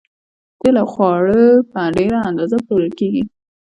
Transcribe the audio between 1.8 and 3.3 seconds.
ډیره اندازه پلورل کیږي